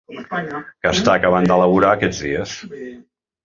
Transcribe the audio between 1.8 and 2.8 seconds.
aquests dies.